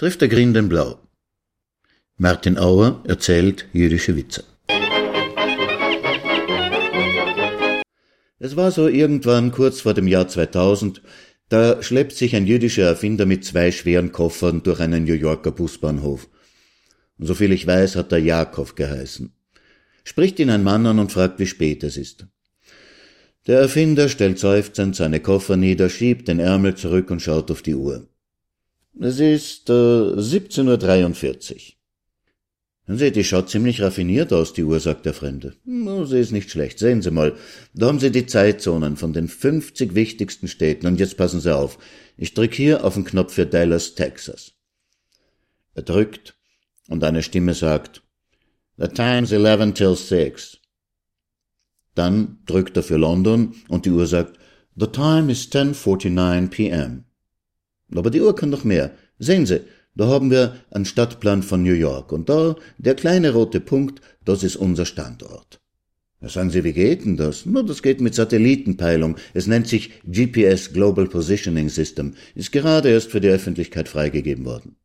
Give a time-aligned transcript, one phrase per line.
[0.00, 0.98] trifft der Grün den Blau.
[2.16, 4.44] Martin Auer erzählt jüdische Witze.
[8.38, 11.02] Es war so irgendwann kurz vor dem Jahr 2000,
[11.50, 16.30] da schleppt sich ein jüdischer Erfinder mit zwei schweren Koffern durch einen New Yorker Busbahnhof.
[17.18, 19.34] Und soviel ich weiß, hat er Jakob geheißen.
[20.04, 22.26] Spricht ihn ein Mann an und fragt, wie spät es ist.
[23.46, 27.74] Der Erfinder stellt seufzend seine Koffer nieder, schiebt den Ärmel zurück und schaut auf die
[27.74, 28.08] Uhr.
[28.98, 32.96] Es ist äh, 17.43 Uhr.
[32.96, 35.54] Sie, die schaut ziemlich raffiniert aus, die Uhr, sagt der Fremde.
[35.64, 36.80] No, sie ist nicht schlecht.
[36.80, 37.36] Sehen Sie mal.
[37.72, 40.88] Da haben Sie die Zeitzonen von den 50 wichtigsten Städten.
[40.88, 41.78] Und jetzt passen Sie auf.
[42.16, 44.54] Ich drück hier auf den Knopf für Dallas, Texas.
[45.74, 46.34] Er drückt
[46.88, 48.02] und eine Stimme sagt,
[48.76, 50.58] The time's 11 till 6.
[51.94, 54.38] Dann drückt er für London und die Uhr sagt,
[54.74, 57.04] The time is 10.49 p.m.
[57.94, 58.92] Aber die Uhr kann noch mehr.
[59.18, 59.60] Sehen Sie,
[59.94, 64.42] da haben wir einen Stadtplan von New York und da, der kleine rote Punkt, das
[64.42, 65.60] ist unser Standort.
[66.20, 67.46] Ja, sagen Sie, wie geht denn das?
[67.46, 69.16] Na, das geht mit Satellitenpeilung.
[69.32, 72.14] Es nennt sich GPS Global Positioning System.
[72.34, 74.76] Ist gerade erst für die Öffentlichkeit freigegeben worden.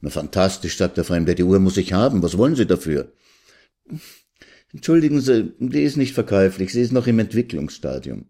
[0.00, 2.22] Na, fantastisch, sagt der Fremde, die Uhr muss ich haben.
[2.22, 3.12] Was wollen Sie dafür?
[4.72, 8.26] Entschuldigen Sie, die ist nicht verkäuflich, sie ist noch im Entwicklungsstadium.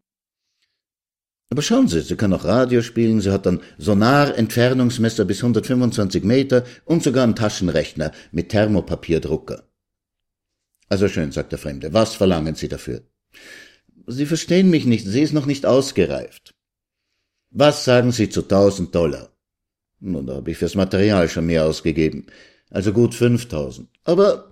[1.52, 6.64] Aber schauen Sie, sie kann auch Radio spielen, sie hat ein Sonar-Entfernungsmesser bis 125 Meter
[6.84, 9.64] und sogar einen Taschenrechner mit Thermopapierdrucker.
[10.88, 13.02] Also schön, sagt der Fremde, was verlangen Sie dafür?
[14.06, 16.54] Sie verstehen mich nicht, sie ist noch nicht ausgereift.
[17.50, 19.30] Was sagen Sie zu 1000 Dollar?
[19.98, 22.26] Nun, da habe ich fürs Material schon mehr ausgegeben,
[22.70, 23.88] also gut 5000.
[24.04, 24.49] Aber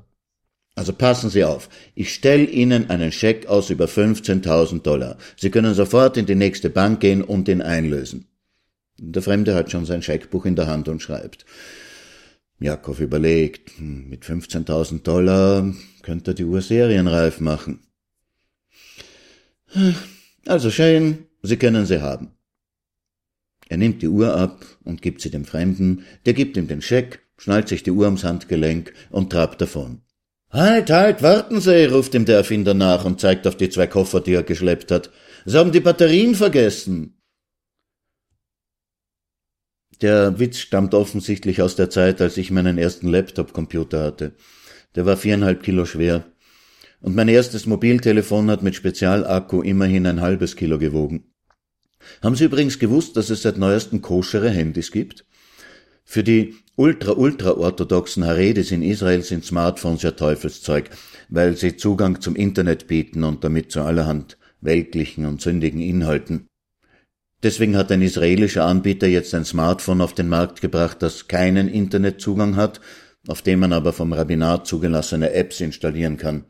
[0.79, 1.69] also passen Sie auf.
[1.95, 5.19] Ich stelle Ihnen einen Scheck aus über 15.000 Dollar.
[5.37, 8.29] Sie können sofort in die nächste Bank gehen und ihn einlösen.
[8.97, 11.45] Der Fremde hat schon sein Scheckbuch in der Hand und schreibt.
[12.61, 17.81] Jakob überlegt, hm, mit 15.000 Dollar könnte er die Uhr serienreif machen.
[20.47, 22.33] Also schön, Sie können sie haben.
[23.69, 27.21] Er nimmt die Uhr ab und gibt sie dem Fremden, der gibt ihm den Scheck,
[27.37, 30.03] schnallt sich die Uhr ums Handgelenk und trabt davon.
[30.51, 34.21] Halt, halt, warten Sie, ruft ihm der Erfinder nach und zeigt auf die zwei Koffer,
[34.21, 35.11] die er geschleppt hat.
[35.45, 37.19] Sie haben die Batterien vergessen.
[40.01, 44.33] Der Witz stammt offensichtlich aus der Zeit, als ich meinen ersten Laptop-Computer hatte.
[44.95, 46.25] Der war viereinhalb Kilo schwer.
[47.01, 51.35] Und mein erstes Mobiltelefon hat mit Spezialakku immerhin ein halbes Kilo gewogen.
[52.23, 55.27] Haben Sie übrigens gewusst, dass es seit neuestem koschere Handys gibt?
[56.11, 60.89] Für die ultra-ultra-orthodoxen Haredis in Israel sind Smartphones ja Teufelszeug,
[61.29, 66.47] weil sie Zugang zum Internet bieten und damit zu allerhand weltlichen und sündigen Inhalten.
[67.43, 72.57] Deswegen hat ein israelischer Anbieter jetzt ein Smartphone auf den Markt gebracht, das keinen Internetzugang
[72.57, 72.81] hat,
[73.27, 76.47] auf dem man aber vom Rabbinat zugelassene Apps installieren kann.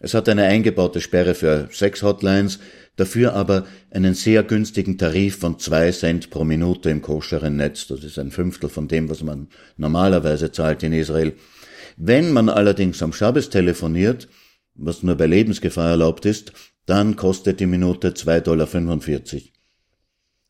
[0.00, 2.58] Es hat eine eingebaute Sperre für Sex-Hotlines,
[2.96, 7.86] dafür aber einen sehr günstigen Tarif von zwei Cent pro Minute im koscheren Netz.
[7.86, 11.34] Das ist ein Fünftel von dem, was man normalerweise zahlt in Israel.
[11.96, 14.28] Wenn man allerdings am Schabbes telefoniert,
[14.74, 16.52] was nur bei Lebensgefahr erlaubt ist,
[16.86, 18.68] dann kostet die Minute 2,45 Dollar.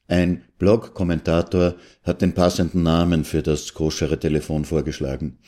[0.09, 5.39] Ein Blog-Kommentator hat den passenden Namen für das koschere Telefon vorgeschlagen.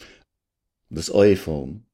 [0.90, 1.86] Das iPhone.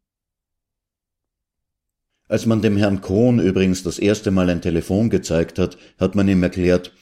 [2.31, 6.29] Als man dem Herrn Kohn übrigens das erste Mal ein Telefon gezeigt hat, hat man
[6.29, 6.93] ihm erklärt,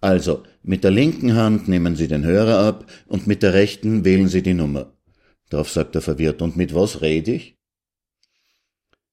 [0.00, 4.28] also, mit der linken Hand nehmen Sie den Hörer ab und mit der rechten wählen
[4.28, 4.92] Sie die Nummer.
[5.48, 7.58] Darauf sagt er verwirrt, und mit was rede ich?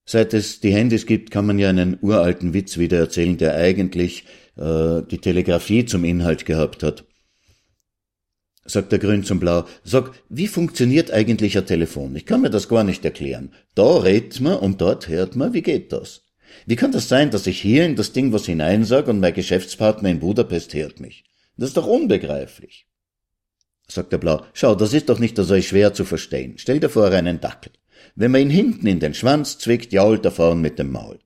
[0.06, 4.26] Seit es die Handys gibt, kann man ja einen uralten Witz wieder erzählen, der eigentlich
[4.58, 7.07] äh, die Telegrafie zum Inhalt gehabt hat
[8.68, 9.66] sagt der Grün zum Blau.
[9.84, 12.16] Sag, wie funktioniert eigentlich ein Telefon?
[12.16, 13.52] Ich kann mir das gar nicht erklären.
[13.74, 16.22] Da redet man und dort hört man, wie geht das?
[16.66, 20.10] Wie kann das sein, dass ich hier in das Ding was hineinsag und mein Geschäftspartner
[20.10, 21.24] in Budapest hört mich?
[21.58, 22.88] Das ist doch unbegreiflich.
[23.88, 26.56] Sagt der Blau, schau, das ist doch nicht so schwer zu verstehen.
[26.58, 27.72] Stell dir vor einen Dackel.
[28.16, 31.20] Wenn man ihn hinten in den Schwanz zwickt, jault er vorn mit dem Maul.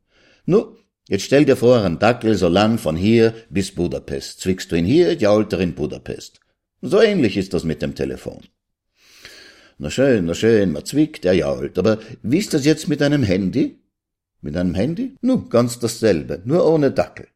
[0.46, 0.76] Nu,
[1.08, 4.42] jetzt stell dir vor, einen Dackel so lang von hier bis Budapest.
[4.42, 6.41] Zwickst du ihn hier, jault er in Budapest.
[6.82, 8.42] So ähnlich ist das mit dem Telefon.
[9.78, 11.78] Na schön, na schön, man zwickt, er jault.
[11.78, 13.80] Aber wie ist das jetzt mit einem Handy?
[14.42, 15.16] Mit einem Handy?
[15.22, 17.28] Nu, ganz dasselbe, nur ohne Dackel.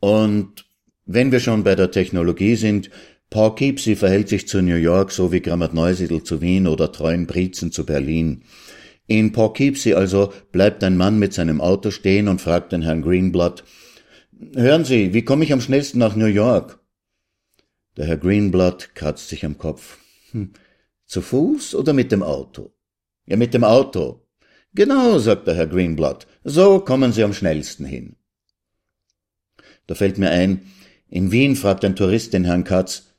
[0.00, 0.66] Und
[1.04, 2.90] wenn wir schon bei der Technologie sind,
[3.30, 7.84] Poughkeepsie verhält sich zu New York so wie Grammat Neusiedl zu Wien oder Treuenbrietzen zu
[7.84, 8.42] Berlin.
[9.08, 13.64] In Poughkeepsie also bleibt ein Mann mit seinem Auto stehen und fragt den Herrn Greenblatt,
[14.54, 16.78] Hören Sie, wie komme ich am schnellsten nach New York?
[17.96, 19.98] Der Herr Greenblatt kratzt sich am Kopf.
[20.32, 20.52] Hm.
[21.06, 22.72] Zu Fuß oder mit dem Auto?
[23.24, 24.26] Ja, mit dem Auto.
[24.74, 26.26] Genau, sagt der Herr Greenblatt.
[26.44, 28.16] So kommen Sie am schnellsten hin.
[29.86, 30.70] Da fällt mir ein,
[31.08, 33.14] in Wien fragt ein Tourist den Herrn Katz,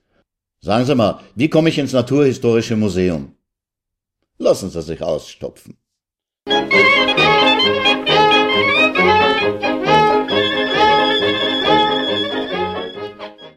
[0.60, 3.36] Sagen Sie mal, wie komme ich ins Naturhistorische Museum?
[4.38, 5.78] Lassen Sie sich ausstopfen.
[6.48, 6.78] Musik